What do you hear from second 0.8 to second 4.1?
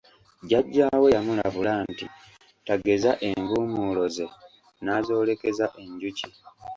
we yamulabula nti tageza envumuulo